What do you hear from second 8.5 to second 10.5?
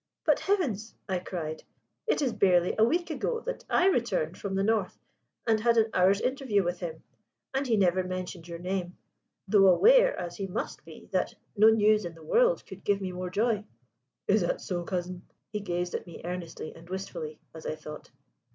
name, though aware (as he